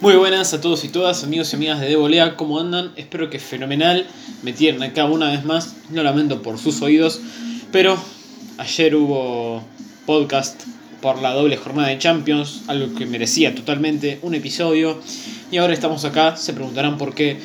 Muy 0.00 0.14
buenas 0.14 0.54
a 0.54 0.60
todos 0.60 0.84
y 0.84 0.90
todas, 0.90 1.24
amigos 1.24 1.52
y 1.52 1.56
amigas 1.56 1.80
de 1.80 1.88
Devolea, 1.88 2.36
¿cómo 2.36 2.60
andan? 2.60 2.92
Espero 2.94 3.30
que 3.30 3.40
fenomenal. 3.40 4.06
Me 4.44 4.52
tienen 4.52 4.80
acá 4.84 5.06
una 5.06 5.32
vez 5.32 5.44
más, 5.44 5.74
no 5.90 6.04
lamento 6.04 6.40
por 6.40 6.56
sus 6.56 6.80
oídos, 6.82 7.20
pero 7.72 7.98
ayer 8.58 8.94
hubo 8.94 9.64
podcast 10.06 10.62
por 11.00 11.20
la 11.20 11.34
doble 11.34 11.56
jornada 11.56 11.88
de 11.88 11.98
Champions, 11.98 12.62
algo 12.68 12.94
que 12.94 13.06
merecía 13.06 13.56
totalmente 13.56 14.20
un 14.22 14.36
episodio. 14.36 15.00
Y 15.50 15.56
ahora 15.56 15.72
estamos 15.72 16.04
acá, 16.04 16.36
se 16.36 16.52
preguntarán 16.52 16.96
por 16.96 17.12
qué. 17.12 17.36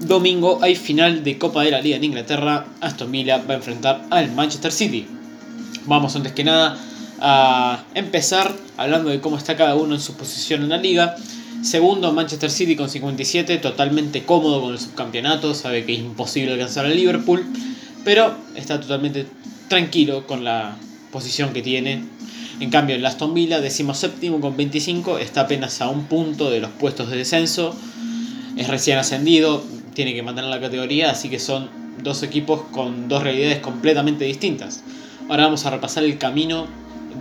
Domingo 0.00 0.58
hay 0.60 0.76
final 0.76 1.24
de 1.24 1.38
Copa 1.38 1.62
de 1.62 1.70
la 1.70 1.80
Liga 1.80 1.96
en 1.96 2.04
Inglaterra. 2.04 2.66
Aston 2.82 3.10
Villa 3.10 3.38
va 3.38 3.54
a 3.54 3.56
enfrentar 3.56 4.04
al 4.10 4.30
Manchester 4.30 4.72
City. 4.72 5.06
Vamos 5.86 6.14
antes 6.16 6.32
que 6.32 6.44
nada 6.44 6.76
a 7.22 7.82
empezar 7.94 8.54
hablando 8.76 9.08
de 9.08 9.22
cómo 9.22 9.38
está 9.38 9.56
cada 9.56 9.74
uno 9.74 9.94
en 9.94 10.02
su 10.02 10.18
posición 10.18 10.64
en 10.64 10.68
la 10.68 10.76
liga. 10.76 11.16
Segundo, 11.64 12.12
Manchester 12.12 12.50
City 12.50 12.76
con 12.76 12.90
57, 12.90 13.56
totalmente 13.56 14.24
cómodo 14.24 14.60
con 14.60 14.72
el 14.72 14.78
subcampeonato, 14.78 15.54
sabe 15.54 15.86
que 15.86 15.94
es 15.94 16.00
imposible 16.00 16.52
alcanzar 16.52 16.84
al 16.84 16.94
Liverpool, 16.94 17.42
pero 18.04 18.36
está 18.54 18.78
totalmente 18.78 19.26
tranquilo 19.68 20.26
con 20.26 20.44
la 20.44 20.76
posición 21.10 21.54
que 21.54 21.62
tiene. 21.62 22.04
En 22.60 22.68
cambio, 22.68 22.96
el 22.96 23.06
Aston 23.06 23.32
Villa, 23.32 23.62
decimos 23.62 23.96
séptimo 23.96 24.42
con 24.42 24.58
25, 24.58 25.18
está 25.18 25.40
apenas 25.40 25.80
a 25.80 25.88
un 25.88 26.04
punto 26.04 26.50
de 26.50 26.60
los 26.60 26.70
puestos 26.70 27.10
de 27.10 27.16
descenso, 27.16 27.74
es 28.58 28.68
recién 28.68 28.98
ascendido, 28.98 29.64
tiene 29.94 30.12
que 30.12 30.22
mantener 30.22 30.50
la 30.50 30.60
categoría, 30.60 31.12
así 31.12 31.30
que 31.30 31.38
son 31.38 31.70
dos 32.02 32.22
equipos 32.22 32.60
con 32.72 33.08
dos 33.08 33.22
realidades 33.22 33.60
completamente 33.60 34.26
distintas. 34.26 34.82
Ahora 35.30 35.44
vamos 35.44 35.64
a 35.64 35.70
repasar 35.70 36.04
el 36.04 36.18
camino 36.18 36.66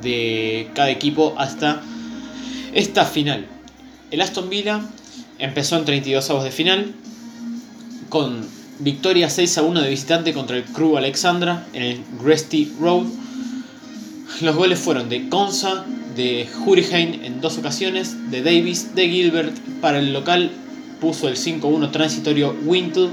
de 0.01 0.67
cada 0.73 0.89
equipo 0.89 1.33
hasta 1.37 1.81
esta 2.73 3.05
final. 3.05 3.47
El 4.13 4.21
Aston 4.21 4.47
Villa 4.47 4.79
empezó 5.39 5.75
en 5.75 5.85
32 5.85 6.29
avos 6.29 6.43
de 6.43 6.51
final 6.51 6.93
con 8.09 8.45
victoria 8.77 9.27
6 9.27 9.57
a 9.57 9.63
1 9.63 9.81
de 9.81 9.89
visitante 9.89 10.33
contra 10.33 10.55
el 10.55 10.65
Crew 10.65 10.97
Alexandra 10.97 11.65
en 11.73 11.81
el 11.81 11.99
Gresty 12.23 12.71
Road. 12.79 13.07
Los 14.41 14.55
goles 14.55 14.77
fueron 14.77 15.09
de 15.09 15.29
Conza, 15.29 15.83
de 16.15 16.47
Hurricane 16.63 17.25
en 17.25 17.41
dos 17.41 17.57
ocasiones, 17.57 18.29
de 18.29 18.43
Davis, 18.43 18.93
de 18.93 19.09
Gilbert. 19.09 19.57
Para 19.81 19.97
el 19.97 20.13
local 20.13 20.51
puso 21.01 21.27
el 21.27 21.35
5-1 21.35 21.89
transitorio 21.89 22.55
Wintle, 22.65 23.09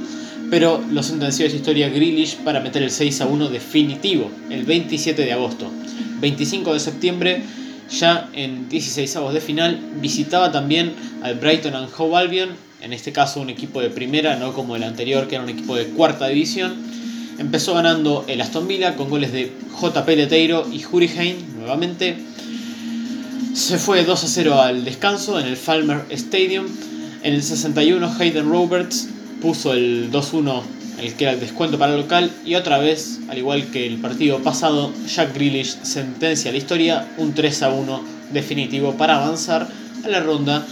pero 0.50 0.84
lo 0.90 1.02
sentenció 1.02 1.46
esa 1.46 1.56
historia 1.56 1.88
Grealish 1.88 2.36
para 2.44 2.60
meter 2.60 2.82
el 2.82 2.90
6 2.90 3.22
a 3.22 3.26
1 3.26 3.48
definitivo 3.48 4.30
el 4.50 4.64
27 4.64 5.24
de 5.24 5.32
agosto. 5.32 5.70
25 6.20 6.74
de 6.74 6.80
septiembre 6.80 7.42
ya 7.90 8.28
en 8.32 8.68
16 8.68 9.16
avos 9.16 9.34
de 9.34 9.40
final 9.40 9.78
visitaba 10.00 10.52
también 10.52 10.94
al 11.22 11.34
Brighton 11.34 11.74
and 11.74 11.88
Hove 11.96 12.16
Albion, 12.16 12.50
en 12.80 12.92
este 12.92 13.12
caso 13.12 13.40
un 13.40 13.50
equipo 13.50 13.80
de 13.80 13.90
primera, 13.90 14.36
no 14.36 14.52
como 14.52 14.76
el 14.76 14.84
anterior 14.84 15.26
que 15.26 15.34
era 15.34 15.44
un 15.44 15.50
equipo 15.50 15.76
de 15.76 15.86
cuarta 15.86 16.28
división. 16.28 16.74
Empezó 17.38 17.74
ganando 17.74 18.24
el 18.28 18.40
Aston 18.40 18.68
Villa 18.68 18.96
con 18.96 19.08
goles 19.08 19.32
de 19.32 19.52
JP 19.80 20.08
Leteiro 20.08 20.66
y 20.70 20.84
Hurricane 20.84 21.36
nuevamente. 21.56 22.16
Se 23.54 23.78
fue 23.78 24.04
2 24.04 24.24
a 24.24 24.28
0 24.28 24.60
al 24.60 24.84
descanso 24.84 25.40
en 25.40 25.46
el 25.46 25.56
Falmer 25.56 26.04
Stadium. 26.10 26.66
En 27.22 27.34
el 27.34 27.42
61 27.42 28.14
Hayden 28.18 28.48
Roberts 28.48 29.08
puso 29.40 29.72
el 29.72 30.10
2-1 30.12 30.62
el 31.00 31.14
que 31.14 31.24
era 31.24 31.32
el 31.32 31.40
descuento 31.40 31.78
para 31.78 31.94
el 31.94 32.00
local, 32.00 32.30
y 32.44 32.54
otra 32.54 32.78
vez, 32.78 33.20
al 33.28 33.38
igual 33.38 33.70
que 33.70 33.86
el 33.86 33.98
partido 33.98 34.38
pasado, 34.38 34.92
Jack 35.06 35.34
Grealish 35.34 35.78
sentencia 35.82 36.52
la 36.52 36.58
historia, 36.58 37.08
un 37.16 37.34
3 37.34 37.62
a 37.62 37.70
1 37.70 38.04
definitivo 38.32 38.94
para 38.94 39.16
avanzar 39.16 39.68
a 40.04 40.08
la 40.08 40.20
ronda 40.20 40.66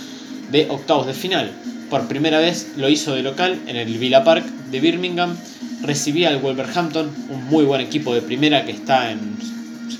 de 0.50 0.66
octavos 0.70 1.06
de 1.06 1.14
final. 1.14 1.50
Por 1.90 2.06
primera 2.06 2.38
vez 2.38 2.72
lo 2.76 2.88
hizo 2.88 3.14
de 3.14 3.22
local 3.22 3.58
en 3.66 3.76
el 3.76 3.96
Villa 3.98 4.24
Park 4.24 4.44
de 4.70 4.80
Birmingham, 4.80 5.36
recibía 5.82 6.28
al 6.28 6.38
Wolverhampton, 6.38 7.10
un 7.30 7.44
muy 7.44 7.64
buen 7.64 7.80
equipo 7.80 8.14
de 8.14 8.22
primera 8.22 8.64
que 8.64 8.72
está 8.72 9.10
en 9.10 9.36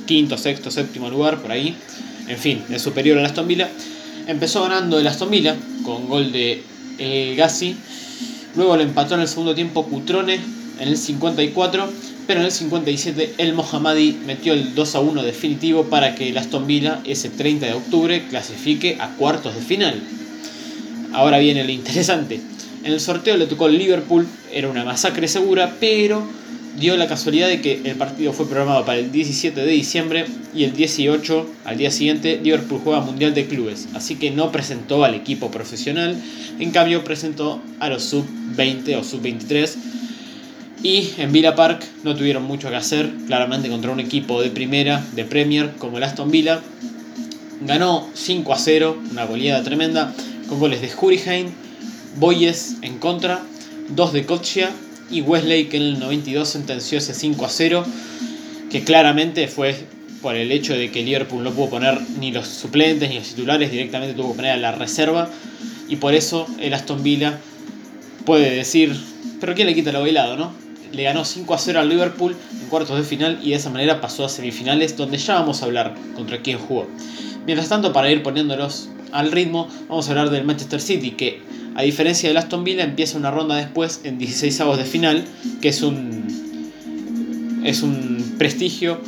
quinto, 0.06 0.36
sexto, 0.36 0.70
séptimo 0.70 1.08
lugar, 1.08 1.40
por 1.40 1.52
ahí, 1.52 1.76
en 2.26 2.38
fin, 2.38 2.62
es 2.70 2.82
superior 2.82 3.18
al 3.18 3.24
Aston 3.24 3.48
Villa. 3.48 3.68
Empezó 4.26 4.62
ganando 4.62 4.98
el 4.98 5.06
Aston 5.06 5.30
Villa 5.30 5.56
con 5.82 6.06
gol 6.08 6.30
de 6.32 6.62
El 6.98 7.34
Gassi 7.36 7.74
Luego 8.56 8.76
lo 8.76 8.82
empató 8.82 9.14
en 9.14 9.20
el 9.20 9.28
segundo 9.28 9.54
tiempo 9.54 9.84
Cutrone 9.84 10.40
en 10.80 10.88
el 10.88 10.96
54, 10.96 11.88
pero 12.26 12.40
en 12.40 12.46
el 12.46 12.52
57 12.52 13.34
el 13.38 13.54
Mohammadi 13.54 14.18
metió 14.26 14.52
el 14.52 14.74
2 14.74 14.94
a 14.94 15.00
1 15.00 15.22
definitivo 15.22 15.84
para 15.84 16.14
que 16.14 16.28
el 16.28 16.38
Aston 16.38 16.66
Villa 16.66 17.00
ese 17.04 17.30
30 17.30 17.66
de 17.66 17.72
octubre 17.72 18.26
clasifique 18.28 18.96
a 19.00 19.08
cuartos 19.16 19.54
de 19.54 19.60
final. 19.60 20.00
Ahora 21.12 21.38
viene 21.38 21.64
lo 21.64 21.70
interesante. 21.70 22.40
En 22.84 22.92
el 22.92 23.00
sorteo 23.00 23.36
le 23.36 23.46
tocó 23.46 23.66
el 23.66 23.78
Liverpool, 23.78 24.26
era 24.52 24.68
una 24.68 24.84
masacre 24.84 25.26
segura, 25.26 25.74
pero 25.80 26.22
dio 26.78 26.96
la 26.96 27.08
casualidad 27.08 27.48
de 27.48 27.60
que 27.60 27.80
el 27.84 27.96
partido 27.96 28.32
fue 28.32 28.46
programado 28.46 28.84
para 28.84 28.98
el 28.98 29.10
17 29.10 29.60
de 29.60 29.70
diciembre 29.70 30.26
y 30.54 30.64
el 30.64 30.72
18, 30.74 31.46
al 31.64 31.76
día 31.76 31.90
siguiente, 31.90 32.40
Liverpool 32.42 32.80
juega 32.82 33.00
Mundial 33.00 33.34
de 33.34 33.46
Clubes, 33.46 33.88
así 33.94 34.16
que 34.16 34.30
no 34.30 34.52
presentó 34.52 35.04
al 35.04 35.14
equipo 35.14 35.50
profesional, 35.50 36.16
en 36.58 36.70
cambio 36.70 37.04
presentó 37.04 37.60
a 37.80 37.88
los 37.88 38.04
sub-20 38.04 38.96
o 38.96 39.04
sub-23 39.04 39.74
y 40.82 41.10
en 41.18 41.32
Villa 41.32 41.56
Park 41.56 41.84
no 42.04 42.14
tuvieron 42.14 42.44
mucho 42.44 42.70
que 42.70 42.76
hacer, 42.76 43.10
claramente 43.26 43.68
contra 43.68 43.90
un 43.90 43.98
equipo 43.98 44.40
de 44.40 44.50
primera, 44.50 45.04
de 45.16 45.24
Premier, 45.24 45.72
como 45.78 45.98
el 45.98 46.04
Aston 46.04 46.30
Villa. 46.30 46.60
Ganó 47.62 48.08
5 48.14 48.52
a 48.52 48.58
0, 48.58 48.96
una 49.10 49.24
goleada 49.24 49.64
tremenda, 49.64 50.14
con 50.48 50.60
goles 50.60 50.80
de 50.80 50.90
Hurricane, 50.94 51.48
Boyes 52.16 52.76
en 52.82 52.98
contra, 52.98 53.42
2 53.88 54.12
de 54.12 54.24
Kochia 54.24 54.70
y 55.10 55.20
Wesley 55.22 55.66
que 55.66 55.78
en 55.78 55.82
el 55.84 55.98
92 55.98 56.48
sentenció 56.48 56.98
ese 56.98 57.14
5 57.14 57.44
a 57.44 57.48
0 57.48 57.84
que 58.70 58.84
claramente 58.84 59.48
fue 59.48 59.74
por 60.20 60.34
el 60.34 60.50
hecho 60.52 60.74
de 60.74 60.90
que 60.90 61.02
Liverpool 61.02 61.44
no 61.44 61.52
pudo 61.52 61.70
poner 61.70 61.98
ni 62.18 62.32
los 62.32 62.46
suplentes 62.48 63.08
ni 63.08 63.16
los 63.16 63.28
titulares, 63.28 63.70
directamente 63.70 64.14
tuvo 64.14 64.32
que 64.32 64.36
poner 64.36 64.52
a 64.52 64.56
la 64.56 64.72
reserva 64.72 65.28
y 65.88 65.96
por 65.96 66.14
eso 66.14 66.46
el 66.58 66.74
Aston 66.74 67.02
Villa 67.02 67.38
puede 68.24 68.50
decir, 68.54 68.94
pero 69.40 69.54
¿quién 69.54 69.66
le 69.66 69.74
quita 69.74 69.92
lo 69.92 70.00
bailado, 70.00 70.36
no? 70.36 70.52
Le 70.92 71.02
ganó 71.02 71.24
5 71.24 71.54
a 71.54 71.58
0 71.58 71.80
al 71.80 71.88
Liverpool 71.88 72.36
en 72.60 72.68
cuartos 72.68 72.96
de 72.96 73.04
final 73.04 73.38
y 73.42 73.50
de 73.50 73.56
esa 73.56 73.70
manera 73.70 74.00
pasó 74.00 74.24
a 74.24 74.28
semifinales 74.28 74.96
donde 74.96 75.18
ya 75.18 75.34
vamos 75.34 75.62
a 75.62 75.66
hablar 75.66 75.94
contra 76.14 76.40
quién 76.42 76.58
jugó. 76.58 76.86
Mientras 77.46 77.68
tanto, 77.68 77.92
para 77.92 78.10
ir 78.10 78.22
poniéndolos 78.22 78.88
al 79.12 79.32
ritmo, 79.32 79.68
vamos 79.88 80.06
a 80.06 80.10
hablar 80.10 80.30
del 80.30 80.44
Manchester 80.44 80.80
City 80.80 81.12
que 81.12 81.40
a 81.78 81.82
diferencia 81.82 82.28
del 82.28 82.36
Aston 82.36 82.64
Villa, 82.64 82.82
empieza 82.82 83.16
una 83.16 83.30
ronda 83.30 83.54
después 83.54 84.00
en 84.02 84.18
16 84.18 84.60
avos 84.62 84.78
de 84.78 84.84
final, 84.84 85.24
que 85.60 85.68
es 85.68 85.82
un, 85.82 86.26
es 87.64 87.82
un 87.82 88.34
prestigio, 88.36 89.00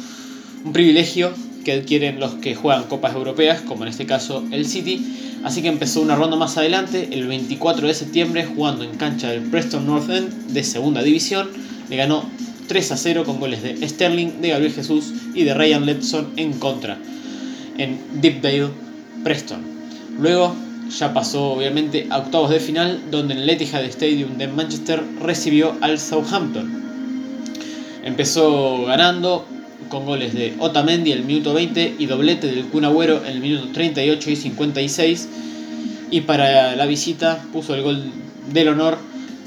un 0.65 0.73
privilegio 0.73 1.33
que 1.65 1.73
adquieren 1.73 2.21
los 2.21 2.35
que 2.35 2.55
juegan 2.55 2.85
copas 2.85 3.17
europeas, 3.17 3.61
como 3.63 3.83
en 3.83 3.89
este 3.89 4.07
caso 4.07 4.45
el 4.53 4.67
City. 4.67 5.05
Así 5.43 5.63
que 5.63 5.69
empezó 5.69 6.01
una 6.01 6.15
ronda 6.15 6.37
más 6.37 6.59
adelante, 6.59 7.09
el 7.11 7.27
24 7.27 7.89
de 7.89 7.95
septiembre, 7.95 8.45
jugando 8.45 8.85
en 8.85 8.93
cancha 8.93 9.31
del 9.31 9.43
Preston 9.43 9.85
North 9.85 10.09
End 10.09 10.53
de 10.53 10.63
segunda 10.63 11.03
división. 11.03 11.49
Le 11.89 11.97
ganó 11.97 12.25
3 12.69 12.93
a 12.93 12.97
0 12.97 13.25
con 13.27 13.41
goles 13.41 13.65
de 13.65 13.89
Sterling, 13.89 14.41
de 14.43 14.51
Gabriel 14.51 14.73
Jesús 14.73 15.13
y 15.35 15.43
de 15.43 15.55
Ryan 15.55 15.87
Lepson 15.87 16.29
en 16.37 16.53
contra 16.53 16.99
en 17.79 17.99
Deepdale, 18.21 18.69
Preston. 19.25 19.61
Luego 20.21 20.55
ya 20.91 21.15
pasó 21.15 21.53
obviamente 21.53 22.07
a 22.11 22.19
octavos 22.19 22.51
de 22.51 22.61
final, 22.61 23.01
donde 23.11 23.35
el 23.35 23.49
Etihad 23.49 23.85
Stadium 23.85 24.37
de 24.37 24.49
Manchester 24.49 25.03
recibió 25.21 25.77
al 25.81 25.99
Southampton. 25.99 26.83
Empezó 28.05 28.85
ganando 28.87 29.47
con 29.89 30.07
goles 30.07 30.35
de 30.35 30.55
Otamendi 30.59 31.13
en 31.13 31.19
el 31.19 31.25
minuto 31.25 31.55
20 31.55 31.97
y 31.99 32.07
doblete 32.07 32.47
del 32.47 32.67
Kun 32.67 32.85
en 32.85 33.27
el 33.27 33.41
minuto 33.41 33.69
38 33.73 34.31
y 34.31 34.37
56. 34.37 35.29
Y 36.11 36.23
para 36.23 36.75
la 36.77 36.87
visita 36.87 37.43
puso 37.53 37.75
el 37.75 37.83
gol 37.83 38.05
del 38.53 38.69
honor 38.69 38.99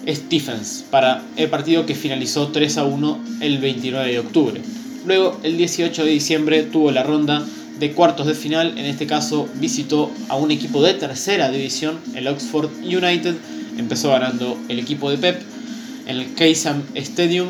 Stephens 0.07 0.85
para 0.89 1.23
el 1.37 1.49
partido 1.49 1.85
que 1.85 1.95
finalizó 1.95 2.49
3 2.49 2.77
a 2.77 2.83
1 2.83 3.19
el 3.41 3.57
29 3.57 4.11
de 4.11 4.19
octubre. 4.19 4.61
Luego, 5.05 5.37
el 5.43 5.57
18 5.57 6.05
de 6.05 6.11
diciembre, 6.11 6.63
tuvo 6.63 6.91
la 6.91 7.03
ronda 7.03 7.45
de 7.83 7.91
cuartos 7.91 8.25
de 8.25 8.33
final, 8.33 8.77
en 8.77 8.85
este 8.85 9.07
caso 9.07 9.49
visitó 9.55 10.09
a 10.29 10.37
un 10.37 10.51
equipo 10.51 10.81
de 10.81 10.93
tercera 10.93 11.51
división, 11.51 11.99
el 12.15 12.29
Oxford 12.29 12.69
United, 12.81 13.35
empezó 13.77 14.11
ganando 14.11 14.57
el 14.69 14.79
equipo 14.79 15.09
de 15.09 15.17
Pep 15.17 15.41
en 16.07 16.15
el 16.15 16.33
Keysam 16.33 16.81
Stadium 16.95 17.49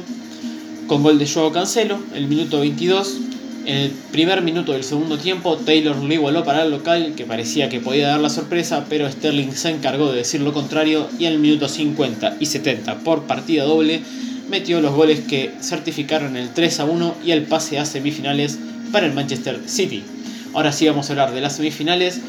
con 0.87 1.03
gol 1.03 1.19
de 1.19 1.27
Joao 1.27 1.51
Cancelo, 1.51 1.99
el 2.15 2.27
minuto 2.27 2.61
22. 2.61 3.17
En 3.67 3.77
el 3.77 3.91
primer 4.11 4.41
minuto 4.41 4.71
del 4.71 4.83
segundo 4.83 5.19
tiempo, 5.19 5.55
Taylor 5.55 5.95
le 6.03 6.15
igualó 6.15 6.43
para 6.43 6.63
el 6.63 6.71
local, 6.71 7.13
que 7.15 7.25
parecía 7.25 7.69
que 7.69 7.79
podía 7.79 8.07
dar 8.07 8.19
la 8.19 8.31
sorpresa, 8.31 8.87
pero 8.89 9.09
Sterling 9.09 9.51
se 9.51 9.69
encargó 9.69 10.11
de 10.11 10.17
decir 10.17 10.41
lo 10.41 10.51
contrario 10.51 11.07
y 11.19 11.25
en 11.25 11.33
el 11.33 11.39
minuto 11.39 11.69
50 11.69 12.37
y 12.39 12.47
70 12.47 12.99
por 13.01 13.23
partida 13.23 13.65
doble 13.65 14.01
metió 14.49 14.81
los 14.81 14.95
goles 14.95 15.19
que 15.19 15.51
certificaron 15.61 16.35
el 16.37 16.49
3 16.49 16.79
a 16.79 16.85
1 16.85 17.15
y 17.23 17.31
el 17.31 17.43
pase 17.43 17.77
a 17.77 17.85
semifinales 17.85 18.57
para 18.91 19.05
el 19.05 19.13
Manchester 19.13 19.61
City. 19.67 20.03
Ahora 20.53 20.71
sí 20.71 20.87
vamos 20.87 21.09
a 21.09 21.13
hablar 21.13 21.33
de 21.33 21.41
las 21.41 21.55
semifinales. 21.55 22.21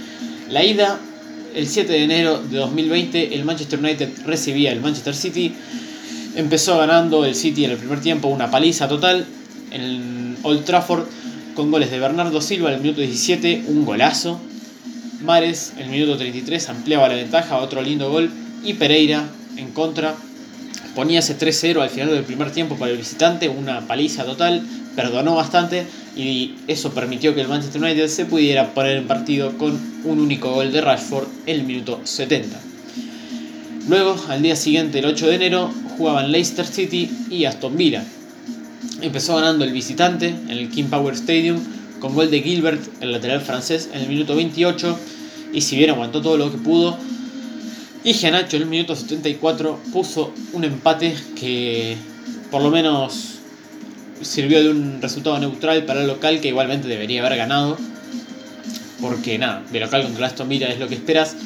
La 0.49 0.65
ida 0.65 0.99
el 1.55 1.69
7 1.69 1.93
de 1.93 2.05
enero 2.05 2.43
de 2.43 2.56
2020 2.56 3.35
el 3.35 3.44
Manchester 3.44 3.79
United 3.79 4.09
recibía 4.25 4.73
el 4.73 4.81
Manchester 4.81 5.15
City. 5.15 5.55
Empezó 6.35 6.79
ganando 6.79 7.25
el 7.25 7.35
City 7.35 7.67
en 7.67 7.73
el 7.73 7.76
primer 7.76 8.00
tiempo 8.00 8.29
una 8.29 8.50
paliza 8.50 8.88
total 8.88 9.26
en 9.71 10.37
Old 10.43 10.65
Trafford 10.65 11.05
con 11.55 11.71
goles 11.71 11.91
de 11.91 11.99
Bernardo 11.99 12.41
Silva 12.41 12.71
en 12.71 12.76
el 12.76 12.81
minuto 12.81 13.00
17, 13.00 13.65
un 13.69 13.85
golazo. 13.85 14.41
Mares 15.23 15.75
en 15.77 15.85
el 15.85 15.91
minuto 15.91 16.17
33 16.17 16.69
ampliaba 16.70 17.09
la 17.09 17.15
ventaja, 17.15 17.59
otro 17.59 17.82
lindo 17.82 18.11
gol. 18.11 18.31
Y 18.65 18.75
Pereira 18.75 19.29
en 19.56 19.70
contra 19.73 20.15
ponía 20.94 21.19
ese 21.19 21.38
3-0 21.38 21.82
al 21.82 21.91
final 21.91 22.11
del 22.11 22.25
primer 22.25 22.50
tiempo 22.50 22.77
para 22.77 22.91
el 22.91 22.97
visitante, 22.97 23.49
una 23.49 23.87
paliza 23.87 24.25
total, 24.25 24.67
perdonó 24.96 25.35
bastante 25.35 25.87
y 26.17 26.55
eso 26.69 26.93
permitió 26.93 27.35
que 27.35 27.41
el 27.41 27.49
Manchester 27.49 27.82
United 27.82 28.08
se 28.08 28.26
pudiera 28.26 28.73
poner 28.75 28.96
en 28.96 29.06
partido 29.06 29.56
con 29.58 29.79
un 30.05 30.20
único 30.20 30.52
gol 30.52 30.73
de 30.73 30.81
Rashford 30.81 31.26
en 31.46 31.61
el 31.61 31.67
minuto 31.67 32.00
70. 32.05 32.61
Luego, 33.88 34.17
al 34.29 34.43
día 34.43 34.56
siguiente, 34.56 35.00
el 35.00 35.05
8 35.06 35.26
de 35.26 35.35
enero, 35.35 35.70
jugaban 35.99 36.32
Leicester 36.32 36.67
City 36.67 37.11
y 37.31 37.44
Aston 37.44 37.76
Villa. 37.76 38.05
Empezó 39.02 39.37
ganando 39.37 39.64
el 39.64 39.73
visitante 39.73 40.29
en 40.29 40.50
el 40.50 40.70
King 40.70 40.85
Power 40.85 41.14
Stadium 41.14 41.58
con 42.00 42.14
gol 42.14 42.31
de 42.31 42.41
Gilbert, 42.41 42.82
el 43.02 43.12
lateral 43.12 43.41
francés, 43.41 43.91
en 43.93 44.02
el 44.02 44.08
minuto 44.08 44.37
28 44.37 44.99
y 45.52 45.61
si 45.61 45.76
bien 45.76 45.91
aguantó 45.91 46.20
todo 46.20 46.37
lo 46.37 46.50
que 46.50 46.58
pudo, 46.58 46.99
y 48.02 48.12
Gianacho 48.12 48.56
en 48.56 48.62
el 48.62 48.69
minuto 48.69 48.94
74 48.94 49.81
puso 49.93 50.35
un 50.52 50.64
empate 50.64 51.17
que 51.37 51.96
por 52.50 52.61
lo 52.61 52.70
menos 52.70 53.34
sirvió 54.25 54.62
de 54.62 54.71
un 54.71 55.00
resultado 55.00 55.38
neutral 55.38 55.85
para 55.85 56.00
el 56.00 56.06
local 56.06 56.41
que 56.41 56.49
igualmente 56.49 56.88
debería 56.88 57.25
haber 57.25 57.38
ganado. 57.38 57.76
Porque 59.00 59.38
nada, 59.38 59.62
de 59.71 59.81
local 59.81 60.03
contra 60.03 60.26
Aston 60.26 60.49
Villa 60.49 60.69
es 60.69 60.79
lo 60.79 60.88
que 60.88 60.94
esperas. 60.94 61.37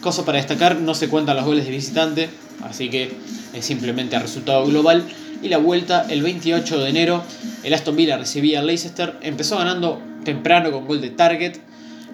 Cosa 0.00 0.24
para 0.24 0.38
destacar, 0.38 0.76
no 0.76 0.94
se 0.94 1.08
cuentan 1.08 1.36
los 1.36 1.44
goles 1.44 1.64
de 1.64 1.72
visitante, 1.72 2.28
así 2.62 2.88
que 2.88 3.12
es 3.52 3.64
simplemente 3.64 4.16
el 4.16 4.22
resultado 4.22 4.64
global. 4.66 5.04
Y 5.42 5.48
la 5.48 5.58
vuelta 5.58 6.06
el 6.08 6.22
28 6.22 6.78
de 6.80 6.88
enero, 6.88 7.22
el 7.62 7.74
Aston 7.74 7.96
Villa 7.96 8.16
recibía 8.16 8.60
al 8.60 8.66
Leicester, 8.66 9.16
empezó 9.22 9.58
ganando 9.58 10.00
temprano 10.24 10.70
con 10.70 10.86
gol 10.86 11.00
de 11.00 11.10
Target 11.10 11.58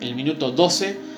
el 0.00 0.14
minuto 0.14 0.50
12 0.50 1.13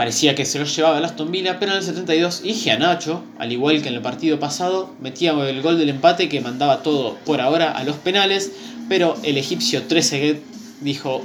parecía 0.00 0.34
que 0.34 0.46
se 0.46 0.58
lo 0.58 0.64
llevaba 0.64 0.96
el 0.96 1.04
Aston 1.04 1.30
Villa, 1.30 1.58
pero 1.60 1.72
en 1.72 1.76
el 1.76 1.84
72 1.84 2.42
Nacho, 2.78 3.22
al 3.38 3.52
igual 3.52 3.82
que 3.82 3.88
en 3.88 3.96
el 3.96 4.00
partido 4.00 4.40
pasado, 4.40 4.88
metía 4.98 5.32
el 5.32 5.60
gol 5.60 5.78
del 5.78 5.90
empate 5.90 6.30
que 6.30 6.40
mandaba 6.40 6.82
todo 6.82 7.18
por 7.26 7.42
ahora 7.42 7.72
a 7.72 7.84
los 7.84 7.96
penales, 7.96 8.50
pero 8.88 9.18
el 9.24 9.36
egipcio 9.36 9.82
Trezeguet 9.82 10.40
dijo 10.80 11.22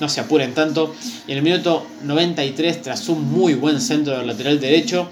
no 0.00 0.08
se 0.08 0.18
apuren 0.18 0.54
tanto 0.54 0.92
y 1.28 1.30
en 1.30 1.38
el 1.38 1.44
minuto 1.44 1.86
93 2.02 2.82
tras 2.82 3.08
un 3.08 3.30
muy 3.30 3.54
buen 3.54 3.80
centro 3.80 4.18
del 4.18 4.26
lateral 4.26 4.58
derecho 4.58 5.08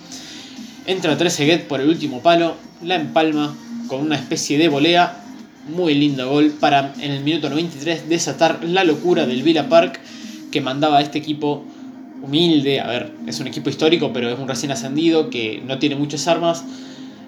entra 0.85 1.17
Trezeguet 1.17 1.69
por 1.69 1.81
el 1.81 1.89
último 1.89 2.21
palo, 2.21 2.57
la 2.83 2.97
empalma 2.97 3.57
con 3.87 4.01
una 4.01 4.17
especie 4.17 4.59
de 4.59 4.67
volea, 4.67 5.23
muy 5.69 5.95
lindo 5.95 6.29
gol 6.29 6.51
para 6.59 6.93
en 6.99 7.13
el 7.13 7.23
minuto 7.23 7.49
93 7.49 8.09
desatar 8.09 8.65
la 8.65 8.83
locura 8.83 9.25
del 9.25 9.45
Villa 9.45 9.69
Park 9.69 10.01
que 10.51 10.61
mandaba 10.61 10.99
a 10.99 11.03
este 11.03 11.19
equipo 11.19 11.65
humilde, 12.25 12.81
a 12.81 12.87
ver, 12.87 13.13
es 13.27 13.41
un 13.41 13.47
equipo 13.47 13.71
histórico, 13.71 14.13
pero 14.13 14.31
es 14.31 14.39
un 14.39 14.49
recién 14.49 14.73
ascendido 14.73 15.31
que 15.31 15.63
no 15.65 15.79
tiene 15.79 15.97
muchas 15.97 16.27
armas. 16.27 16.65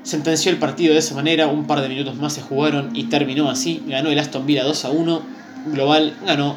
Sentenció 0.02 0.50
el 0.50 0.58
partido 0.58 0.92
de 0.92 1.00
esa 1.00 1.14
manera, 1.14 1.48
un 1.48 1.66
par 1.66 1.80
de 1.80 1.88
minutos 1.88 2.16
más 2.16 2.32
se 2.32 2.42
jugaron 2.42 2.94
y 2.94 3.04
terminó 3.04 3.50
así. 3.50 3.82
Ganó 3.86 4.10
el 4.10 4.18
Aston 4.18 4.46
Villa 4.46 4.64
2 4.64 4.84
a 4.84 4.90
1, 4.90 5.22
global 5.72 6.16
ganó 6.24 6.56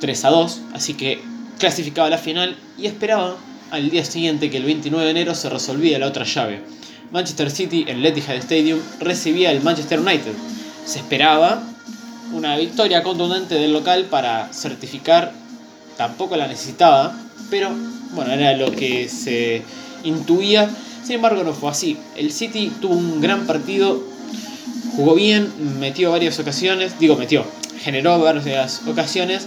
3 0.00 0.24
a 0.24 0.30
2, 0.30 0.60
así 0.74 0.94
que 0.94 1.20
clasificaba 1.58 2.08
la 2.08 2.18
final 2.18 2.56
y 2.78 2.86
esperaba 2.86 3.36
al 3.70 3.90
día 3.90 4.04
siguiente 4.04 4.50
que 4.50 4.56
el 4.56 4.64
29 4.64 5.04
de 5.04 5.10
enero 5.10 5.34
se 5.34 5.50
resolvía 5.50 5.98
la 5.98 6.06
otra 6.06 6.24
llave. 6.24 6.62
Manchester 7.10 7.50
City 7.50 7.84
en 7.88 8.04
Etihad 8.04 8.36
Stadium 8.36 8.80
recibía 9.00 9.50
el 9.50 9.62
Manchester 9.62 10.00
United. 10.00 10.32
Se 10.84 10.98
esperaba 10.98 11.62
una 12.32 12.56
victoria 12.56 13.02
contundente 13.02 13.54
del 13.54 13.72
local 13.72 14.04
para 14.04 14.52
certificar, 14.52 15.32
tampoco 15.96 16.36
la 16.36 16.46
necesitaba, 16.46 17.14
pero 17.50 17.70
bueno, 18.14 18.32
era 18.32 18.56
lo 18.56 18.72
que 18.72 19.08
se 19.08 19.62
intuía. 20.04 20.70
Sin 21.02 21.16
embargo, 21.16 21.42
no 21.44 21.52
fue 21.52 21.70
así. 21.70 21.96
El 22.16 22.32
City 22.32 22.70
tuvo 22.80 22.94
un 22.94 23.20
gran 23.20 23.46
partido, 23.46 24.02
jugó 24.96 25.14
bien, 25.14 25.50
metió 25.78 26.10
varias 26.10 26.38
ocasiones, 26.38 26.98
digo 26.98 27.16
metió, 27.16 27.44
generó 27.80 28.18
varias 28.18 28.82
ocasiones, 28.86 29.46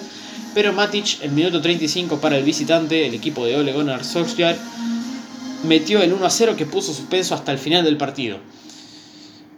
pero 0.54 0.74
Matic, 0.74 1.22
el 1.22 1.32
minuto 1.32 1.62
35 1.62 2.20
para 2.20 2.38
el 2.38 2.44
visitante, 2.44 3.08
el 3.08 3.14
equipo 3.14 3.46
de 3.46 3.56
Ole 3.56 3.74
Gunnar 3.74 4.02
metió 5.64 6.02
el 6.02 6.14
1 6.14 6.26
a 6.26 6.30
0 6.30 6.56
que 6.58 6.66
puso 6.66 6.94
suspenso 6.94 7.36
hasta 7.36 7.52
el 7.52 7.58
final 7.58 7.84
del 7.84 7.98
partido. 7.98 8.38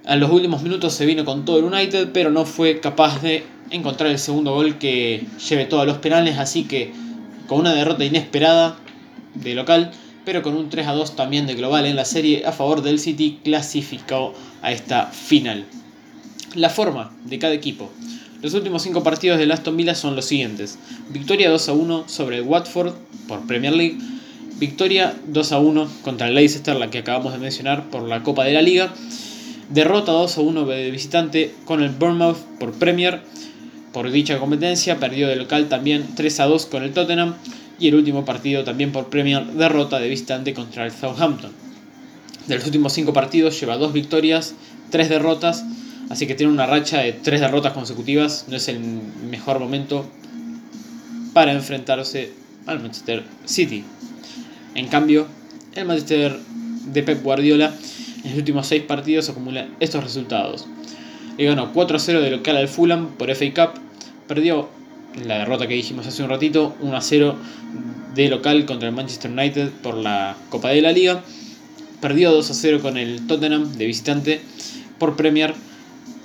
A 0.06 0.16
los 0.18 0.30
últimos 0.32 0.62
minutos 0.62 0.94
se 0.94 1.06
vino 1.06 1.24
con 1.24 1.46
todo 1.46 1.60
el 1.60 1.66
United, 1.66 2.10
pero 2.14 2.30
no 2.30 2.46
fue 2.46 2.80
capaz 2.80 3.22
de 3.22 3.46
encontrar 3.70 4.12
el 4.12 4.20
segundo 4.20 4.54
gol 4.54 4.78
que 4.78 5.26
lleve 5.50 5.66
todos 5.66 5.88
los 5.88 5.98
penales, 5.98 6.38
así 6.38 6.66
que 6.66 6.92
con 7.54 7.60
una 7.60 7.76
derrota 7.76 8.04
inesperada 8.04 8.78
de 9.36 9.54
local, 9.54 9.92
pero 10.26 10.42
con 10.42 10.56
un 10.56 10.70
3 10.72 10.88
a 10.88 10.94
2 10.94 11.16
también 11.16 11.46
de 11.46 11.54
global 11.54 11.86
en 11.86 11.96
la 11.96 12.04
serie 12.04 12.48
a 12.48 12.52
favor 12.52 12.82
del 12.82 12.98
City, 12.98 13.42
clasificó 13.44 14.34
a 14.64 14.72
esta 14.72 15.06
final. 15.06 15.68
La 16.56 16.72
forma 16.72 17.16
de 17.26 17.38
cada 17.38 17.54
equipo. 17.54 17.92
Los 18.42 18.56
últimos 18.56 18.82
5 18.82 19.04
partidos 19.04 19.38
del 19.38 19.52
Aston 19.52 19.78
Villa 19.78 19.94
son 19.94 20.16
los 20.16 20.26
siguientes. 20.26 20.80
Victoria 21.10 21.52
2 21.52 21.70
a 21.70 21.74
1 21.74 22.04
sobre 22.08 22.38
el 22.38 22.42
Watford 22.42 22.96
por 23.28 23.46
Premier 23.46 23.74
League. 23.74 24.00
Victoria 24.58 25.16
2 25.28 25.52
a 25.52 25.60
1 25.60 25.88
contra 26.02 26.30
el 26.30 26.34
Leicester, 26.34 26.76
la 26.76 26.90
que 26.90 26.98
acabamos 26.98 27.34
de 27.34 27.40
mencionar 27.40 27.88
por 27.92 28.02
la 28.02 28.24
Copa 28.24 28.46
de 28.46 28.54
la 28.54 28.64
Liga. 28.64 28.92
Derrota 29.70 30.12
2 30.12 30.38
a 30.40 30.42
1 30.42 30.66
de 30.66 30.90
visitante 30.90 31.54
con 31.66 31.84
el 31.84 31.90
Bournemouth 31.92 32.40
por 32.58 32.74
Premier 32.74 33.22
por 33.94 34.12
dicha 34.12 34.40
competencia, 34.40 35.00
perdió 35.00 35.28
de 35.28 35.36
local 35.36 35.70
también 35.70 36.08
3 36.16 36.40
a 36.42 36.46
2 36.46 36.66
con 36.66 36.84
el 36.84 36.94
Tottenham 36.94 37.36
y 37.80 37.88
el 37.88 37.96
último 37.96 38.26
partido 38.26 38.64
también 38.64 38.92
por 38.92 39.10
Premier 39.10 39.46
derrota 39.46 40.00
de 40.00 40.10
visitante 40.10 40.54
contra 40.54 40.86
el 40.86 40.92
Southampton. 40.92 41.52
De 42.48 42.56
los 42.56 42.66
últimos 42.66 42.92
5 42.94 43.14
partidos 43.14 43.60
lleva 43.60 43.78
2 43.78 43.94
victorias, 43.94 44.56
3 44.90 45.10
derrotas, 45.10 45.64
así 46.10 46.28
que 46.28 46.36
tiene 46.36 46.52
una 46.52 46.66
racha 46.66 47.00
de 47.00 47.14
3 47.14 47.40
derrotas 47.40 47.74
consecutivas, 47.74 48.46
no 48.50 48.58
es 48.58 48.68
el 48.68 48.80
mejor 48.80 49.60
momento 49.60 50.06
para 51.34 51.54
enfrentarse 51.54 52.32
al 52.66 52.80
Manchester 52.80 53.24
City. 53.46 53.84
En 54.76 54.88
cambio, 54.88 55.28
el 55.76 55.86
Manchester 55.86 56.38
de 56.86 57.04
Pep 57.04 57.24
Guardiola 57.24 57.74
en 58.24 58.30
los 58.30 58.40
últimos 58.40 58.68
6 58.68 58.84
partidos 58.84 59.30
acumula 59.30 59.68
estos 59.80 60.04
resultados. 60.04 60.68
Le 61.38 61.46
ganó 61.46 61.74
4 61.74 61.98
a 61.98 62.00
0 62.00 62.22
de 62.22 62.32
local 62.32 62.58
al 62.58 62.68
Fulham 62.68 63.10
por 63.18 63.30
FA 63.34 63.54
Cup, 63.54 63.82
perdió 64.28 64.70
la 65.26 65.40
derrota 65.40 65.68
que 65.68 65.74
dijimos 65.76 66.08
hace 66.08 66.24
un 66.24 66.30
ratito, 66.30 66.76
1 66.82 66.96
a 66.96 67.02
0 67.02 67.36
de 68.16 68.30
local 68.30 68.66
contra 68.66 68.90
el 68.90 68.96
Manchester 68.96 69.32
United 69.32 69.70
por 69.82 69.96
la 69.96 70.36
Copa 70.50 70.70
de 70.70 70.82
la 70.82 70.92
Liga. 70.92 71.24
Perdió 72.02 72.32
2 72.32 72.50
a 72.50 72.54
0 72.54 72.80
con 72.82 72.98
el 72.98 73.26
Tottenham 73.28 73.74
de 73.74 73.86
visitante 73.86 74.42
por 75.00 75.16
Premier, 75.16 75.54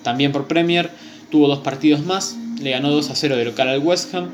también 0.02 0.32
por 0.32 0.46
Premier. 0.46 0.90
Tuvo 1.30 1.46
dos 1.46 1.58
partidos 1.60 2.04
más, 2.04 2.36
le 2.60 2.70
ganó 2.70 2.90
2 2.90 3.10
a 3.10 3.14
0 3.14 3.36
de 3.36 3.44
local 3.44 3.68
al 3.68 3.78
West 3.78 4.14
Ham 4.14 4.28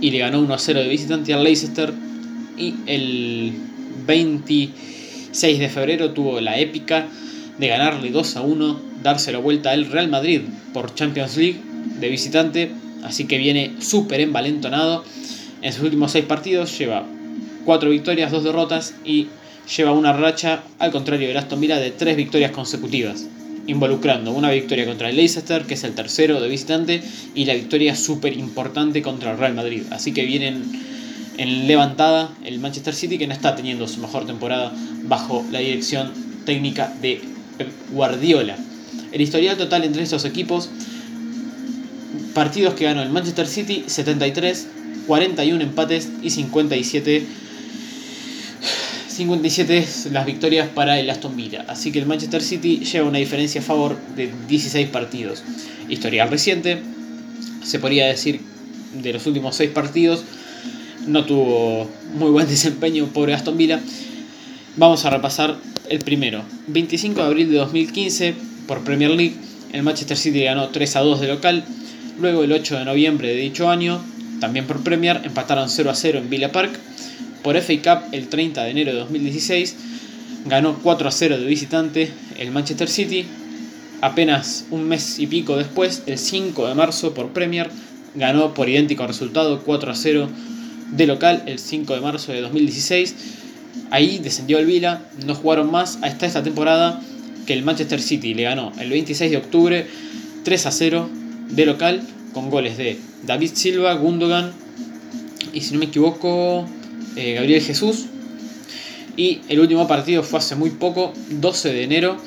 y 0.00 0.10
le 0.10 0.18
ganó 0.18 0.40
1 0.40 0.54
a 0.54 0.58
0 0.58 0.80
de 0.80 0.88
visitante 0.88 1.34
al 1.34 1.44
Leicester. 1.44 1.92
Y 2.56 2.74
el 2.86 3.52
26 4.06 5.58
de 5.58 5.68
febrero 5.68 6.12
tuvo 6.12 6.40
la 6.40 6.58
épica 6.58 7.06
de 7.58 7.68
ganarle 7.68 8.10
2 8.10 8.36
a 8.36 8.40
1, 8.42 8.80
darse 9.02 9.32
la 9.32 9.38
vuelta 9.38 9.70
al 9.70 9.86
Real 9.86 10.08
Madrid 10.08 10.42
por 10.72 10.94
Champions 10.94 11.36
League 11.36 11.60
de 11.98 12.08
visitante, 12.08 12.72
así 13.02 13.26
que 13.26 13.38
viene 13.38 13.72
súper 13.80 14.20
envalentonado. 14.20 15.04
En 15.62 15.72
sus 15.72 15.84
últimos 15.84 16.12
seis 16.12 16.24
partidos 16.24 16.76
lleva 16.78 17.06
cuatro 17.64 17.90
victorias, 17.90 18.30
dos 18.30 18.44
derrotas 18.44 18.94
y 19.04 19.28
lleva 19.76 19.92
una 19.92 20.12
racha, 20.12 20.62
al 20.78 20.90
contrario 20.90 21.28
de 21.28 21.38
Aston 21.38 21.60
Villa, 21.60 21.78
de 21.78 21.90
tres 21.90 22.16
victorias 22.16 22.50
consecutivas, 22.50 23.26
involucrando 23.66 24.32
una 24.32 24.50
victoria 24.50 24.86
contra 24.86 25.10
el 25.10 25.16
Leicester, 25.16 25.64
que 25.64 25.74
es 25.74 25.84
el 25.84 25.94
tercero 25.94 26.40
de 26.40 26.48
visitante, 26.48 27.02
y 27.34 27.44
la 27.44 27.54
victoria 27.54 27.94
súper 27.94 28.36
importante 28.36 29.02
contra 29.02 29.32
el 29.32 29.38
Real 29.38 29.54
Madrid. 29.54 29.82
Así 29.90 30.12
que 30.12 30.24
vienen 30.24 30.62
en 31.36 31.66
levantada 31.66 32.32
el 32.44 32.58
Manchester 32.58 32.94
City, 32.94 33.18
que 33.18 33.26
no 33.26 33.32
está 33.32 33.54
teniendo 33.54 33.86
su 33.86 34.00
mejor 34.00 34.26
temporada 34.26 34.72
bajo 35.04 35.44
la 35.50 35.60
dirección 35.60 36.12
técnica 36.44 36.92
de 37.00 37.20
Guardiola. 37.92 38.56
El 39.12 39.20
historial 39.20 39.56
total 39.56 39.84
entre 39.84 40.02
estos 40.02 40.24
equipos 40.24 40.70
partidos 42.34 42.74
que 42.74 42.84
ganó 42.84 43.02
el 43.02 43.10
Manchester 43.10 43.46
City 43.46 43.84
73, 43.86 44.66
41 45.06 45.62
empates 45.62 46.08
y 46.22 46.30
57 46.30 47.26
57 49.20 49.86
las 50.12 50.24
victorias 50.24 50.68
para 50.68 50.98
el 50.98 51.10
Aston 51.10 51.36
Villa. 51.36 51.64
Así 51.68 51.92
que 51.92 51.98
el 51.98 52.06
Manchester 52.06 52.40
City 52.42 52.78
lleva 52.78 53.08
una 53.08 53.18
diferencia 53.18 53.60
a 53.60 53.64
favor 53.64 53.98
de 54.16 54.32
16 54.48 54.88
partidos. 54.88 55.42
Historial 55.88 56.30
reciente, 56.30 56.80
se 57.62 57.78
podría 57.78 58.06
decir 58.06 58.40
de 58.94 59.12
los 59.12 59.26
últimos 59.26 59.56
6 59.56 59.70
partidos, 59.72 60.24
no 61.06 61.24
tuvo 61.26 61.90
muy 62.14 62.30
buen 62.30 62.48
desempeño, 62.48 63.06
pobre 63.08 63.34
Aston 63.34 63.58
Villa. 63.58 63.80
Vamos 64.76 65.04
a 65.04 65.10
repasar 65.10 65.58
el 65.88 65.98
primero. 65.98 66.42
25 66.68 67.20
de 67.20 67.26
abril 67.26 67.50
de 67.50 67.58
2015, 67.58 68.34
por 68.70 68.84
Premier 68.84 69.10
League, 69.10 69.34
el 69.72 69.82
Manchester 69.82 70.16
City 70.16 70.44
ganó 70.44 70.68
3 70.68 70.94
a 70.94 71.00
2 71.00 71.20
de 71.20 71.26
local. 71.26 71.64
Luego, 72.20 72.44
el 72.44 72.52
8 72.52 72.78
de 72.78 72.84
noviembre 72.84 73.26
de 73.26 73.34
dicho 73.34 73.68
año, 73.68 74.00
también 74.38 74.68
por 74.68 74.84
Premier, 74.84 75.20
empataron 75.24 75.68
0 75.68 75.90
a 75.90 75.94
0 75.96 76.20
en 76.20 76.30
Villa 76.30 76.52
Park. 76.52 76.78
Por 77.42 77.56
FA 77.60 77.74
Cup, 77.82 78.04
el 78.12 78.28
30 78.28 78.62
de 78.62 78.70
enero 78.70 78.92
de 78.92 79.00
2016, 79.00 79.74
ganó 80.46 80.78
4 80.84 81.08
a 81.08 81.10
0 81.10 81.38
de 81.38 81.46
visitante 81.46 82.12
el 82.38 82.52
Manchester 82.52 82.88
City. 82.88 83.24
Apenas 84.02 84.66
un 84.70 84.86
mes 84.86 85.18
y 85.18 85.26
pico 85.26 85.56
después, 85.56 86.04
el 86.06 86.16
5 86.16 86.68
de 86.68 86.74
marzo 86.76 87.12
por 87.12 87.30
Premier, 87.30 87.68
ganó 88.14 88.54
por 88.54 88.68
idéntico 88.68 89.04
resultado 89.04 89.62
4 89.64 89.90
a 89.90 89.96
0 89.96 90.28
de 90.92 91.06
local 91.08 91.42
el 91.46 91.58
5 91.58 91.92
de 91.92 92.00
marzo 92.00 92.30
de 92.30 92.40
2016. 92.40 93.16
Ahí 93.90 94.20
descendió 94.20 94.60
el 94.60 94.66
Vila, 94.66 95.02
no 95.26 95.34
jugaron 95.34 95.72
más 95.72 95.98
hasta 96.02 96.26
esta 96.26 96.44
temporada 96.44 97.02
que 97.50 97.54
el 97.54 97.64
Manchester 97.64 98.00
City 98.00 98.32
le 98.32 98.44
ganó 98.44 98.72
el 98.78 98.90
26 98.90 99.28
de 99.28 99.36
octubre 99.36 99.84
3 100.44 100.66
a 100.66 100.70
0 100.70 101.10
de 101.48 101.66
local 101.66 102.00
con 102.32 102.48
goles 102.48 102.78
de 102.78 102.96
David 103.26 103.50
Silva, 103.54 103.92
Gundogan 103.94 104.52
y 105.52 105.60
si 105.62 105.72
no 105.72 105.80
me 105.80 105.86
equivoco 105.86 106.64
eh, 107.16 107.32
Gabriel 107.34 107.60
Jesús. 107.60 108.06
Y 109.16 109.40
el 109.48 109.58
último 109.58 109.88
partido 109.88 110.22
fue 110.22 110.38
hace 110.38 110.54
muy 110.54 110.70
poco, 110.70 111.12
12 111.28 111.72
de 111.72 111.82
enero. 111.82 112.18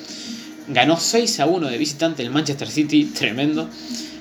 Ganó 0.67 0.97
6 0.97 1.39
a 1.39 1.45
1 1.45 1.69
de 1.69 1.77
visitante 1.77 2.21
el 2.21 2.29
Manchester 2.29 2.67
City, 2.67 3.05
tremendo. 3.17 3.69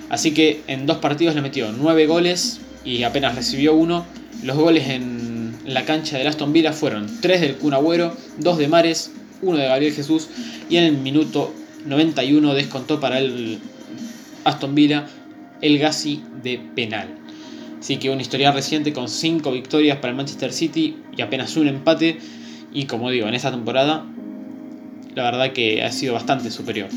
Así 0.09 0.31
que 0.31 0.61
en 0.69 0.87
dos 0.87 0.99
partidos 0.99 1.35
le 1.35 1.43
metió 1.43 1.73
9 1.73 2.07
goles 2.07 2.61
y 2.85 3.03
apenas 3.03 3.35
recibió 3.35 3.75
uno. 3.75 4.07
Los 4.45 4.57
goles 4.57 4.89
en 4.89 5.57
la 5.67 5.85
cancha 5.85 6.17
del 6.17 6.29
Aston 6.29 6.53
Villa 6.53 6.73
fueron 6.73 7.09
3 7.21 7.41
del 7.41 7.57
Kun 7.57 7.75
Agüero, 7.75 8.17
2 8.39 8.59
de 8.59 8.69
Mares, 8.69 9.11
1 9.43 9.59
de 9.59 9.67
Gabriel 9.67 9.93
Jesús 9.93 10.29
y 10.71 10.77
en 10.77 10.85
el 10.85 10.97
minuto 10.97 11.53
91 11.85 12.55
descontó 12.55 13.01
para 13.01 13.19
el 13.19 13.59
Aston 14.45 14.75
Villa 14.75 15.07
el 15.61 15.79
Gassi 15.79 16.23
de 16.43 16.61
penal. 16.75 17.09
Así 17.81 17.97
que 17.97 18.11
una 18.11 18.23
historia 18.23 18.53
reciente 18.53 18.93
con 18.93 19.09
5 19.09 19.51
victorias 19.51 19.99
para 19.99 20.11
el 20.11 20.17
Manchester 20.17 20.53
City 20.53 20.97
y 21.17 21.23
apenas 21.23 21.57
un 21.57 21.69
empate. 21.69 22.19
Y 22.73 22.85
como 22.85 23.11
digo, 23.11 23.27
en 23.27 23.35
esta 23.35 23.51
temporada 23.51 24.05
la 25.15 25.25
verdad 25.25 25.53
que 25.53 25.83
ha 25.83 25.93
sido 25.93 26.15
bastante 26.15 26.51
superior. 26.51 26.89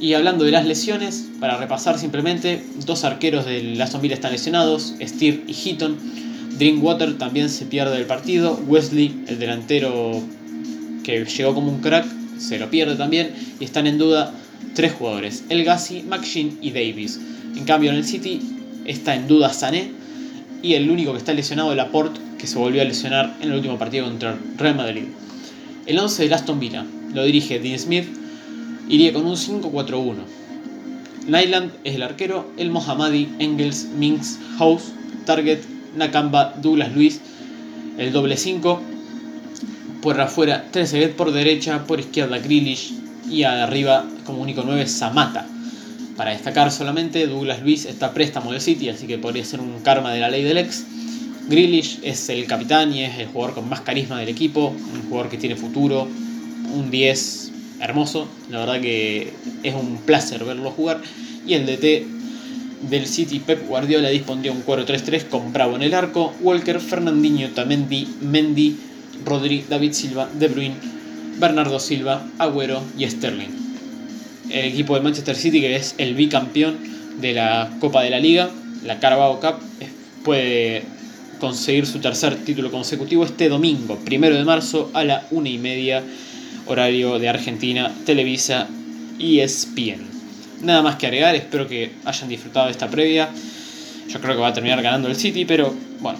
Y 0.00 0.14
hablando 0.14 0.44
de 0.44 0.50
las 0.50 0.66
lesiones, 0.66 1.28
para 1.40 1.56
repasar 1.56 1.98
simplemente, 1.98 2.62
dos 2.84 3.04
arqueros 3.04 3.46
del 3.46 3.80
Aston 3.80 4.02
Villa 4.02 4.14
están 4.14 4.32
lesionados, 4.32 4.94
Steer 5.00 5.42
y 5.46 5.52
Heaton. 5.52 5.96
Drinkwater 6.58 7.18
también 7.18 7.48
se 7.48 7.66
pierde 7.66 7.96
el 7.96 8.06
partido. 8.06 8.60
Wesley, 8.66 9.24
el 9.26 9.38
delantero 9.38 10.22
que 11.06 11.24
llegó 11.24 11.54
como 11.54 11.70
un 11.70 11.80
crack, 11.80 12.04
se 12.36 12.58
lo 12.58 12.68
pierde 12.68 12.96
también. 12.96 13.30
Y 13.60 13.64
están 13.64 13.86
en 13.86 13.96
duda 13.96 14.34
tres 14.74 14.92
jugadores, 14.92 15.44
El 15.48 15.62
Gassi, 15.64 16.02
McSheen 16.02 16.58
y 16.60 16.72
Davis. 16.72 17.20
En 17.56 17.64
cambio 17.64 17.90
en 17.90 17.96
el 17.96 18.04
City 18.04 18.40
está 18.84 19.14
en 19.14 19.28
duda 19.28 19.52
Sané. 19.52 19.92
Y 20.62 20.74
el 20.74 20.90
único 20.90 21.12
que 21.12 21.18
está 21.18 21.32
lesionado 21.32 21.70
es 21.70 21.76
Laporte, 21.76 22.18
que 22.38 22.48
se 22.48 22.58
volvió 22.58 22.82
a 22.82 22.84
lesionar 22.84 23.36
en 23.40 23.50
el 23.50 23.56
último 23.56 23.78
partido 23.78 24.04
contra 24.06 24.36
Real 24.58 24.74
Madrid. 24.74 25.04
El 25.86 25.96
11 25.96 26.24
del 26.24 26.32
Aston 26.32 26.58
Villa 26.58 26.84
lo 27.14 27.24
dirige 27.24 27.60
Dean 27.60 27.78
Smith 27.78 28.06
iría 28.88 29.12
con 29.12 29.26
un 29.26 29.36
5-4-1. 29.36 30.14
Nyland 31.28 31.70
es 31.84 31.94
el 31.94 32.02
arquero, 32.02 32.50
el 32.56 32.70
Mohammadi, 32.70 33.28
Engels, 33.38 33.86
Minks, 33.96 34.38
House, 34.58 34.92
Target, 35.24 35.60
Nakamba, 35.96 36.54
Douglas 36.60 36.92
Luis, 36.94 37.20
el 37.98 38.12
doble 38.12 38.36
5. 38.36 38.95
Por 40.06 40.20
afuera, 40.20 40.68
Trezeguet 40.70 41.16
por 41.16 41.32
derecha, 41.32 41.84
por 41.84 41.98
izquierda 41.98 42.38
Grealish 42.38 42.94
y 43.28 43.42
arriba 43.42 44.06
como 44.24 44.40
único 44.40 44.62
9 44.64 44.86
Samata. 44.86 45.48
Para 46.16 46.30
destacar 46.30 46.70
solamente, 46.70 47.26
Douglas 47.26 47.60
Luis 47.60 47.86
está 47.86 48.14
préstamo 48.14 48.52
del 48.52 48.60
City, 48.60 48.88
así 48.88 49.08
que 49.08 49.18
podría 49.18 49.44
ser 49.44 49.58
un 49.58 49.80
karma 49.80 50.12
de 50.12 50.20
la 50.20 50.30
ley 50.30 50.44
del 50.44 50.58
ex. 50.58 50.84
Grealish 51.48 51.98
es 52.04 52.28
el 52.28 52.46
capitán 52.46 52.94
y 52.94 53.02
es 53.02 53.18
el 53.18 53.26
jugador 53.26 53.56
con 53.56 53.68
más 53.68 53.80
carisma 53.80 54.20
del 54.20 54.28
equipo, 54.28 54.68
un 54.68 55.08
jugador 55.08 55.28
que 55.28 55.38
tiene 55.38 55.56
futuro, 55.56 56.06
un 56.72 56.88
10 56.88 57.50
hermoso, 57.80 58.28
la 58.48 58.60
verdad 58.60 58.80
que 58.80 59.32
es 59.64 59.74
un 59.74 59.96
placer 60.06 60.44
verlo 60.44 60.70
jugar. 60.70 61.02
Y 61.48 61.54
el 61.54 61.66
DT 61.66 62.06
del 62.90 63.06
City 63.08 63.40
Pep 63.40 63.66
Guardiola 63.66 64.10
dispondría 64.10 64.52
un 64.52 64.64
4-3-3 64.64 65.24
con 65.24 65.52
Bravo 65.52 65.74
en 65.74 65.82
el 65.82 65.94
arco, 65.94 66.32
Walker, 66.42 66.78
Fernandinho, 66.78 67.48
Tamendi, 67.48 68.06
Mendy, 68.20 68.76
Rodri, 69.24 69.64
David 69.68 69.92
Silva, 69.92 70.28
De 70.38 70.48
Bruyne, 70.48 70.76
Bernardo 71.38 71.78
Silva, 71.78 72.26
Agüero 72.38 72.82
y 72.96 73.08
Sterling. 73.08 73.50
El 74.50 74.66
equipo 74.66 74.94
de 74.94 75.00
Manchester 75.00 75.36
City, 75.36 75.60
que 75.60 75.76
es 75.76 75.94
el 75.98 76.14
bicampeón 76.14 76.78
de 77.20 77.34
la 77.34 77.70
Copa 77.80 78.02
de 78.02 78.10
la 78.10 78.20
Liga, 78.20 78.50
la 78.84 79.00
Carabao 79.00 79.40
Cup, 79.40 79.56
puede 80.24 80.82
conseguir 81.40 81.86
su 81.86 81.98
tercer 81.98 82.36
título 82.36 82.70
consecutivo 82.70 83.24
este 83.24 83.48
domingo, 83.48 83.96
primero 84.04 84.36
de 84.36 84.44
marzo, 84.44 84.90
a 84.94 85.04
la 85.04 85.26
una 85.30 85.48
y 85.48 85.58
media 85.58 86.02
horario 86.66 87.18
de 87.18 87.28
Argentina, 87.28 87.92
Televisa 88.04 88.68
y 89.18 89.40
ESPN. 89.40 90.00
Nada 90.62 90.82
más 90.82 90.96
que 90.96 91.06
agregar, 91.06 91.34
espero 91.34 91.68
que 91.68 91.92
hayan 92.04 92.28
disfrutado 92.28 92.66
de 92.66 92.72
esta 92.72 92.88
previa. 92.88 93.28
Yo 94.08 94.20
creo 94.20 94.34
que 94.34 94.40
va 94.40 94.48
a 94.48 94.54
terminar 94.54 94.82
ganando 94.82 95.08
el 95.08 95.16
City, 95.16 95.44
pero 95.44 95.74
bueno, 96.00 96.18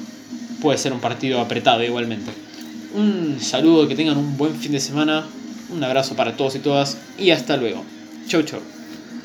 puede 0.61 0.79
ser 0.79 0.93
un 0.93 1.01
partido 1.01 1.41
apretado 1.41 1.83
igualmente. 1.83 2.46
Un 2.97 3.41
saludo, 3.43 3.87
que 3.87 3.95
tengan 3.95 4.17
un 4.17 4.39
buen 4.39 4.55
fin 4.55 4.73
de 4.73 4.81
semana, 4.81 5.27
un 5.69 5.85
abrazo 5.85 6.17
para 6.17 6.35
todos 6.35 6.55
y 6.55 6.61
todas 6.61 6.97
y 7.19 7.31
hasta 7.31 7.59
luego. 7.59 7.85
Chau 8.27 8.43
chau. 8.43 8.76